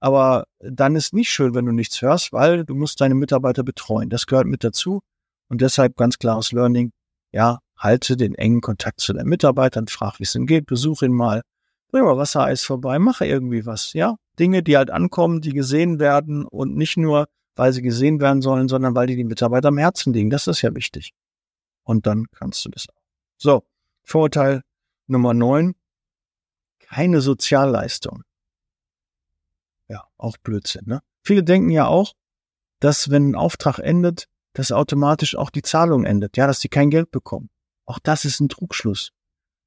[0.00, 4.10] Aber dann ist nicht schön, wenn du nichts hörst, weil du musst deine Mitarbeiter betreuen.
[4.10, 5.00] Das gehört mit dazu.
[5.48, 6.92] Und deshalb ganz klares Learning.
[7.32, 11.12] Ja, halte den engen Kontakt zu deinen Mitarbeitern, frag, wie es ihnen geht, besuch ihn
[11.12, 11.42] mal,
[11.90, 14.16] bring mal Wassereis vorbei, mache irgendwie was, ja.
[14.38, 18.68] Dinge, die halt ankommen, die gesehen werden und nicht nur, weil sie gesehen werden sollen,
[18.68, 20.30] sondern weil die die Mitarbeiter am Herzen liegen.
[20.30, 21.12] Das ist ja wichtig.
[21.82, 23.02] Und dann kannst du das auch.
[23.36, 23.64] So,
[24.02, 24.62] Vorurteil
[25.06, 25.74] Nummer neun.
[26.78, 28.22] Keine Sozialleistung.
[29.88, 31.00] Ja, auch Blödsinn, ne?
[31.22, 32.14] Viele denken ja auch,
[32.80, 36.36] dass wenn ein Auftrag endet, dass automatisch auch die Zahlung endet.
[36.36, 37.50] Ja, dass die kein Geld bekommen.
[37.86, 39.10] Auch das ist ein Trugschluss.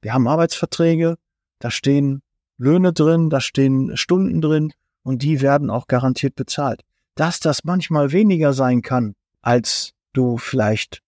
[0.02, 1.18] Wir haben Arbeitsverträge,
[1.60, 2.22] da stehen
[2.58, 4.74] Löhne drin, da stehen Stunden drin
[5.04, 6.84] und die werden auch garantiert bezahlt.
[7.18, 11.02] Dass das manchmal weniger sein kann, als du vielleicht,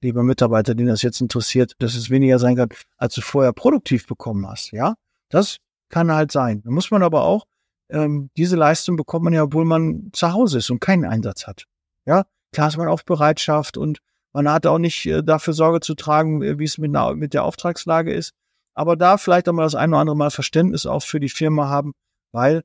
[0.00, 4.06] lieber Mitarbeiter, den das jetzt interessiert, dass es weniger sein kann, als du vorher produktiv
[4.06, 4.94] bekommen hast, ja,
[5.28, 5.58] das
[5.90, 6.62] kann halt sein.
[6.64, 7.44] Da muss man aber auch,
[7.90, 11.64] ähm, diese Leistung bekommt man ja, obwohl man zu Hause ist und keinen Einsatz hat.
[12.06, 13.98] Ja, klar ist man auf Bereitschaft und
[14.32, 18.12] man hat auch nicht äh, dafür Sorge zu tragen, wie es mit, mit der Auftragslage
[18.12, 18.32] ist
[18.78, 21.68] aber da vielleicht auch mal das ein oder andere Mal Verständnis auch für die Firma
[21.68, 21.94] haben,
[22.30, 22.62] weil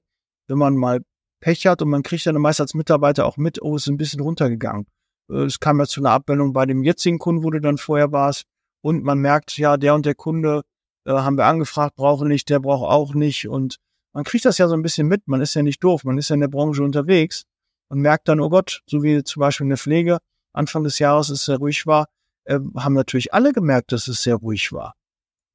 [0.48, 1.02] wenn man mal
[1.44, 3.98] Pech hat und man kriegt dann meist als Mitarbeiter auch mit, oh, es ist ein
[3.98, 4.88] bisschen runtergegangen.
[5.30, 8.14] Äh, es kam ja zu einer Abwendung bei dem jetzigen Kunden, wo du dann vorher
[8.14, 8.46] warst
[8.82, 10.64] und man merkt, ja, der und der Kunde
[11.06, 13.78] äh, haben wir angefragt, brauchen nicht, der braucht auch nicht und
[14.14, 16.30] man kriegt das ja so ein bisschen mit, man ist ja nicht doof, man ist
[16.30, 17.44] ja in der Branche unterwegs
[17.90, 20.20] und merkt dann, oh Gott, so wie zum Beispiel in der Pflege,
[20.54, 22.08] Anfang des Jahres es sehr ruhig war,
[22.46, 24.96] äh, haben natürlich alle gemerkt, dass es sehr ruhig war.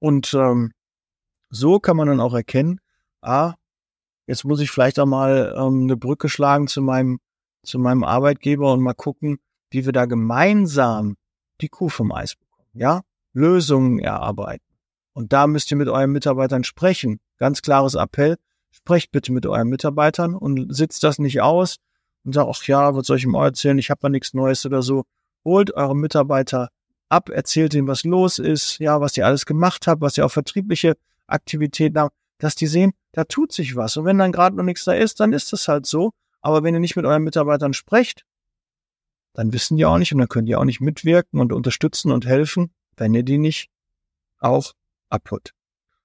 [0.01, 0.73] Und ähm,
[1.49, 2.79] so kann man dann auch erkennen,
[3.23, 3.55] ah,
[4.29, 7.19] jetzt muss ich vielleicht auch mal ähm, eine Brücke schlagen zu meinem,
[7.65, 9.39] zu meinem Arbeitgeber und mal gucken,
[9.71, 11.17] wie wir da gemeinsam
[11.61, 12.69] die Kuh vom Eis bekommen.
[12.75, 13.01] Ja,
[13.33, 14.65] Lösungen erarbeiten.
[15.15, 17.19] Und da müsst ihr mit euren Mitarbeitern sprechen.
[17.39, 18.37] Ganz klares Appell.
[18.71, 21.79] Sprecht bitte mit euren Mitarbeitern und sitzt das nicht aus
[22.25, 23.79] und sagt, ach ja, was soll ich ihm erzählen?
[23.79, 25.05] Ich habe da nichts Neues oder so.
[25.45, 26.69] Holt eure Mitarbeiter
[27.09, 30.31] ab, erzählt ihnen, was los ist, ja, was ihr alles gemacht habt, was ihr auch
[30.31, 33.97] vertriebliche Aktivitäten habt, dass die sehen, da tut sich was.
[33.97, 36.13] Und wenn dann gerade noch nichts da ist, dann ist das halt so.
[36.41, 38.25] Aber wenn ihr nicht mit euren Mitarbeitern sprecht,
[39.35, 42.27] dann wissen die auch nicht und dann könnt ihr auch nicht mitwirken und unterstützen und
[42.27, 43.71] helfen, wenn ihr die nicht
[44.39, 44.73] auch
[45.11, 45.53] abholt.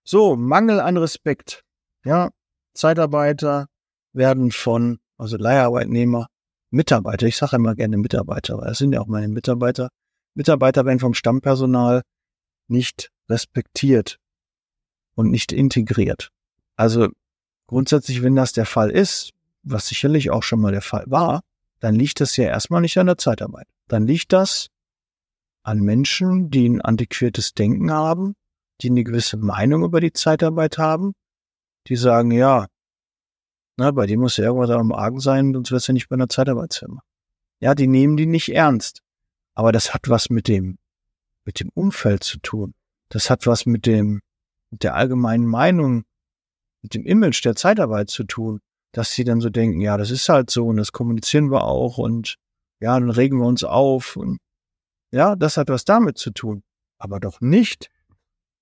[0.03, 1.63] So, Mangel an Respekt.
[2.03, 2.31] Ja,
[2.73, 3.67] Zeitarbeiter
[4.11, 6.27] werden von, also Leiharbeitnehmer,
[6.69, 9.89] Mitarbeiter, ich sage immer gerne Mitarbeiter, weil das sind ja auch meine Mitarbeiter,
[10.33, 12.01] Mitarbeiter werden vom Stammpersonal
[12.67, 14.19] nicht respektiert
[15.15, 16.29] und nicht integriert.
[16.75, 17.09] Also
[17.67, 19.31] grundsätzlich, wenn das der Fall ist,
[19.63, 21.41] was sicherlich auch schon mal der Fall war,
[21.79, 23.67] dann liegt das ja erstmal nicht an der Zeitarbeit.
[23.87, 24.67] Dann liegt das
[25.63, 28.35] an Menschen, die ein antiquiertes Denken haben,
[28.81, 31.13] die eine gewisse Meinung über die Zeitarbeit haben,
[31.87, 32.67] die sagen, ja,
[33.77, 36.29] na, bei dir muss ja irgendwas am Argen sein, sonst wär's ja nicht bei einer
[36.29, 37.01] Zeitarbeitsfirma.
[37.59, 39.01] Ja, die nehmen die nicht ernst.
[39.55, 40.77] Aber das hat was mit dem,
[41.45, 42.73] mit dem Umfeld zu tun.
[43.09, 44.21] das hat was mit dem,
[44.81, 46.03] der allgemeinen Meinung,
[46.81, 48.59] mit dem Image der Zeitarbeit zu tun,
[48.91, 51.97] dass sie dann so denken, ja, das ist halt so und das kommunizieren wir auch
[51.97, 52.35] und
[52.79, 54.37] ja, dann regen wir uns auf und
[55.11, 56.63] ja, das hat was damit zu tun,
[56.97, 57.89] aber doch nicht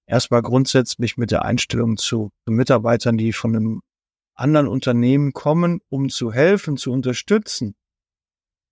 [0.05, 3.81] erstmal grundsätzlich mit der Einstellung zu Mitarbeitern, die von einem
[4.35, 7.75] anderen Unternehmen kommen, um zu helfen, zu unterstützen.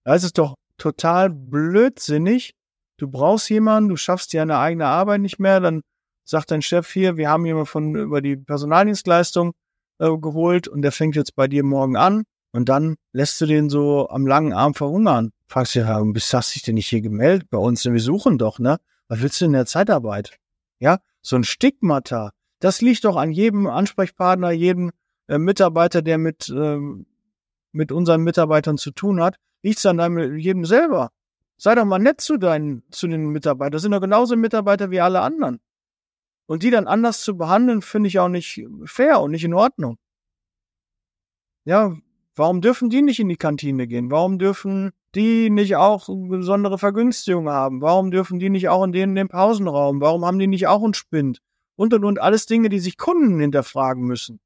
[0.04, 2.54] Da ist es doch total blödsinnig.
[2.98, 5.82] Du brauchst jemanden, du schaffst dir eine eigene Arbeit nicht mehr, dann
[6.30, 9.54] sagt dein Chef hier, wir haben jemanden von über die Personaldienstleistung
[9.98, 13.70] äh, geholt und der fängt jetzt bei dir morgen an und dann lässt du den
[13.70, 15.32] so am langen Arm verhungern.
[15.48, 17.82] Fragst du ja, bis hast du dich denn nicht hier gemeldet bei uns?
[17.82, 18.78] Denn wir suchen doch, ne?
[19.08, 20.38] Was willst du in der Zeitarbeit?
[20.78, 24.92] Ja, so ein Stigmata, das liegt doch an jedem Ansprechpartner, jedem
[25.28, 26.78] äh, Mitarbeiter, der mit, äh,
[27.72, 31.10] mit unseren Mitarbeitern zu tun hat, liegt es an deinem, jedem selber.
[31.58, 33.72] Sei doch mal nett zu deinen, zu den Mitarbeitern.
[33.72, 35.60] Das sind doch genauso Mitarbeiter wie alle anderen.
[36.50, 39.98] Und die dann anders zu behandeln, finde ich auch nicht fair und nicht in Ordnung.
[41.64, 41.96] Ja,
[42.34, 44.10] warum dürfen die nicht in die Kantine gehen?
[44.10, 47.82] Warum dürfen die nicht auch besondere Vergünstigungen haben?
[47.82, 50.02] Warum dürfen die nicht auch in den, den Pausenraum?
[50.02, 51.38] Warum haben die nicht auch einen Spind?
[51.76, 54.40] Und und und alles Dinge, die sich Kunden hinterfragen müssen.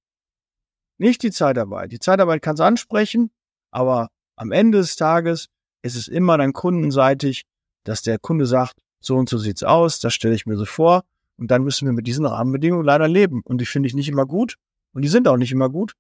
[0.98, 1.94] Nicht die Zeitarbeit.
[1.94, 3.32] Die Zeitarbeit kann es ansprechen,
[3.72, 5.48] aber am Ende des Tages
[5.84, 7.44] ist es immer dann kundenseitig,
[7.86, 11.06] dass der Kunde sagt, so und so sieht's aus, das stelle ich mir so vor.
[11.38, 13.42] Und dann müssen wir mit diesen Rahmenbedingungen leider leben.
[13.44, 14.56] Und die finde ich nicht immer gut.
[14.94, 15.94] Und die sind auch nicht immer gut.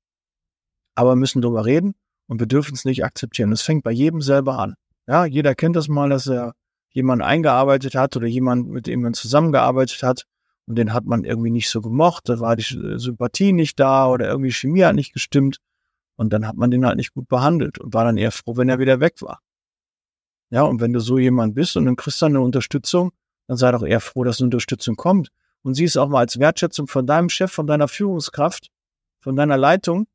[0.95, 1.95] Aber wir müssen drüber reden
[2.27, 3.51] und wir dürfen es nicht akzeptieren.
[3.51, 4.75] Es fängt bei jedem selber an.
[5.07, 6.53] Ja, jeder kennt das mal, dass er
[6.91, 10.25] jemanden eingearbeitet hat oder jemand, mit dem man zusammengearbeitet hat
[10.65, 12.63] und den hat man irgendwie nicht so gemocht, da war die
[12.97, 15.57] Sympathie nicht da oder irgendwie Chemie hat nicht gestimmt
[16.15, 18.69] und dann hat man den halt nicht gut behandelt und war dann eher froh, wenn
[18.69, 19.39] er wieder weg war.
[20.51, 23.11] Ja, und wenn du so jemand bist und dann kriegst du eine Unterstützung,
[23.47, 25.29] dann sei doch eher froh, dass eine Unterstützung kommt
[25.63, 28.69] und sieh es auch mal als Wertschätzung von deinem Chef, von deiner Führungskraft,
[29.19, 30.07] von deiner Leitung,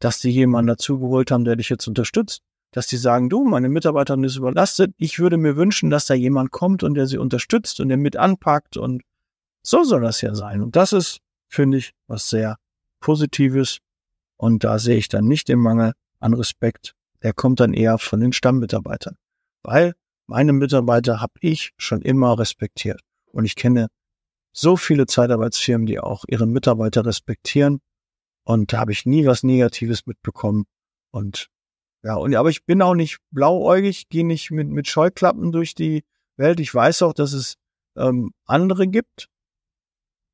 [0.00, 2.42] dass die jemanden dazugeholt haben, der dich jetzt unterstützt.
[2.72, 4.92] Dass die sagen, du, meine Mitarbeiterin ist überlastet.
[4.98, 8.16] Ich würde mir wünschen, dass da jemand kommt und der sie unterstützt und der mit
[8.16, 9.02] anpackt und
[9.62, 10.62] so soll das ja sein.
[10.62, 12.56] Und das ist, finde ich, was sehr
[13.00, 13.78] Positives.
[14.36, 16.94] Und da sehe ich dann nicht den Mangel an Respekt.
[17.22, 19.16] Der kommt dann eher von den Stammmitarbeitern.
[19.62, 19.94] Weil
[20.26, 23.00] meine Mitarbeiter habe ich schon immer respektiert.
[23.32, 23.88] Und ich kenne
[24.52, 27.80] so viele Zeitarbeitsfirmen, die auch ihre Mitarbeiter respektieren
[28.46, 30.66] und da habe ich nie was Negatives mitbekommen.
[31.10, 31.48] Und
[32.04, 36.04] ja, und aber ich bin auch nicht blauäugig, gehe nicht mit, mit Scheuklappen durch die
[36.36, 36.60] Welt.
[36.60, 37.56] Ich weiß auch, dass es
[37.96, 39.28] ähm, andere gibt.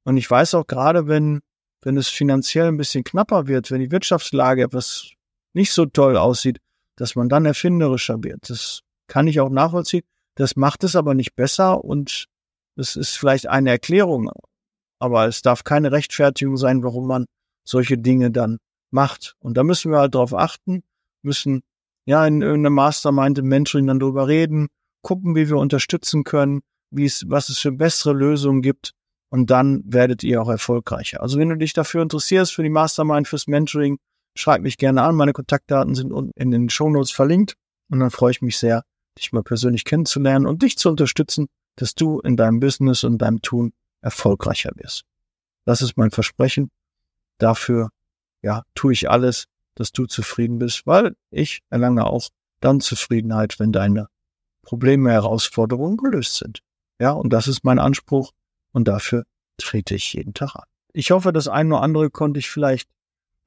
[0.05, 1.41] Und ich weiß auch gerade, wenn,
[1.81, 5.13] wenn es finanziell ein bisschen knapper wird, wenn die Wirtschaftslage etwas
[5.55, 6.59] nicht so toll aussieht,
[6.97, 8.51] dass man dann erfinderischer wird.
[8.51, 10.05] Das kann ich auch nachvollziehen.
[10.37, 12.29] Das macht es aber nicht besser und
[12.77, 14.31] es ist vielleicht eine Erklärung,
[14.99, 17.27] aber es darf keine Rechtfertigung sein, warum man
[17.63, 18.57] solche Dinge dann
[18.91, 19.35] macht.
[19.39, 20.83] Und da müssen wir halt drauf achten,
[21.21, 21.61] müssen
[22.07, 24.69] ja in irgendeiner Mastermind im Mentoring dann drüber reden,
[25.03, 28.93] gucken, wie wir unterstützen können, wie es, was es für bessere Lösungen gibt.
[29.29, 31.21] Und dann werdet ihr auch erfolgreicher.
[31.21, 33.99] Also wenn du dich dafür interessierst, für die Mastermind, fürs Mentoring,
[34.35, 35.17] schreib mich gerne an.
[35.17, 37.57] Meine Kontaktdaten sind unten in den Shownotes verlinkt.
[37.91, 38.85] Und dann freue ich mich sehr,
[39.19, 43.43] dich mal persönlich kennenzulernen und dich zu unterstützen, dass du in deinem Business und deinem
[43.43, 45.05] Tun erfolgreicher wirst.
[45.65, 46.71] Das ist mein Versprechen
[47.39, 47.91] dafür,
[48.43, 52.29] ja, tue ich alles, dass du zufrieden bist, weil ich erlange auch
[52.61, 54.09] dann Zufriedenheit, wenn deine
[54.63, 56.63] Probleme, Herausforderungen gelöst sind.
[57.01, 58.33] Ja, und das ist mein Anspruch
[58.73, 59.25] und dafür
[59.57, 60.65] trete ich jeden Tag an.
[60.93, 62.89] Ich hoffe, das eine oder andere konnte ich vielleicht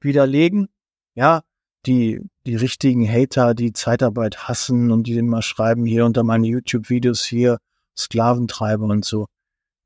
[0.00, 0.68] widerlegen.
[1.14, 1.42] Ja,
[1.86, 7.24] die, die richtigen Hater, die Zeitarbeit hassen und die immer schreiben hier unter meine YouTube-Videos
[7.24, 7.58] hier
[7.96, 9.26] Sklaventreiber und so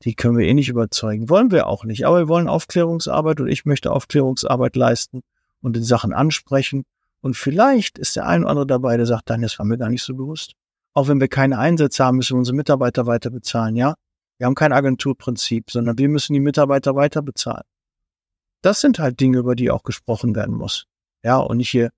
[0.04, 1.28] die können wir eh nicht überzeugen.
[1.28, 2.06] Wollen wir auch nicht.
[2.06, 5.22] Aber wir wollen Aufklärungsarbeit und ich möchte Aufklärungsarbeit leisten
[5.60, 6.84] und den Sachen ansprechen.
[7.20, 9.90] Und vielleicht ist der ein oder andere dabei, der sagt, dann, das war mir gar
[9.90, 10.54] nicht so bewusst.
[10.94, 13.94] Auch wenn wir keine Einsätze haben, müssen wir unsere Mitarbeiter weiter bezahlen, ja?
[14.38, 17.64] Wir haben kein Agenturprinzip, sondern wir müssen die Mitarbeiter weiter bezahlen.
[18.62, 20.86] Das sind halt Dinge, über die auch gesprochen werden muss.
[21.22, 21.90] Ja, und nicht hier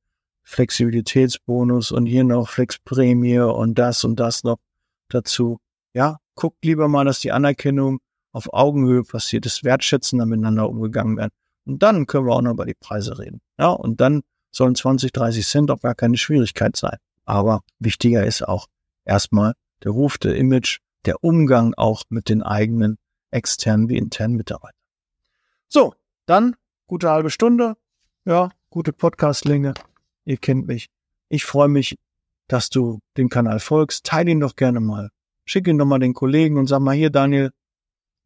[0.45, 4.59] Flexibilitätsbonus und hier noch Flexprämie und das und das noch
[5.09, 5.59] dazu.
[5.95, 8.01] Ja, guckt lieber mal, dass die Anerkennung
[8.33, 11.31] auf Augenhöhe passiert, das Wertschätzen da miteinander umgegangen werden.
[11.65, 13.41] Und dann können wir auch noch über die Preise reden.
[13.59, 16.97] Ja, und dann sollen 20, 30 Cent auch gar keine Schwierigkeit sein.
[17.25, 18.67] Aber wichtiger ist auch
[19.05, 19.53] erstmal
[19.85, 22.99] der Ruf, der Image, der Umgang auch mit den eigenen
[23.31, 24.79] externen wie internen Mitarbeitern.
[25.69, 25.95] So,
[26.27, 26.57] dann
[26.87, 27.77] gute halbe Stunde.
[28.25, 29.75] Ja, gute Podcastlänge.
[30.25, 30.89] Ihr kennt mich.
[31.29, 31.97] Ich freue mich,
[32.49, 34.05] dass du dem Kanal folgst.
[34.05, 35.11] Teile ihn doch gerne mal
[35.45, 37.51] Schick ihn doch mal den Kollegen und sag mal hier, Daniel,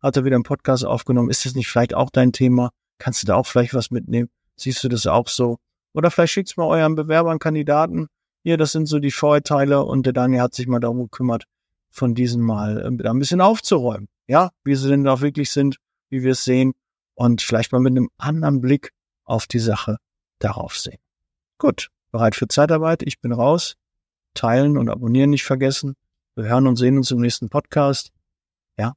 [0.00, 1.30] hat er wieder einen Podcast aufgenommen.
[1.30, 2.70] Ist das nicht vielleicht auch dein Thema?
[2.98, 4.28] Kannst du da auch vielleicht was mitnehmen?
[4.56, 5.58] Siehst du das auch so?
[5.94, 8.08] Oder vielleicht schickt's mal euren Bewerbern, Kandidaten.
[8.42, 11.44] Hier, das sind so die Vorteile und der Daniel hat sich mal darum gekümmert,
[11.90, 14.08] von diesen mal äh, ein bisschen aufzuräumen.
[14.28, 15.78] Ja, wie sie denn da wirklich sind,
[16.10, 16.74] wie wir es sehen
[17.14, 18.92] und vielleicht mal mit einem anderen Blick
[19.24, 19.96] auf die Sache
[20.38, 20.98] darauf sehen.
[21.58, 23.02] Gut, bereit für Zeitarbeit.
[23.02, 23.76] Ich bin raus.
[24.34, 25.96] Teilen und abonnieren nicht vergessen.
[26.34, 28.12] Wir hören und sehen uns im nächsten Podcast.
[28.78, 28.92] Ja,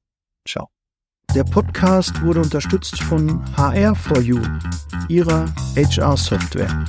[0.46, 0.70] ciao.
[1.36, 4.42] Der Podcast wurde unterstützt von HR4U,
[5.10, 6.86] ihrer HR-Software.